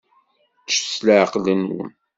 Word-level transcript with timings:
Ččet 0.63 0.87
s 0.93 0.97
leεqel-nwen. 1.05 1.89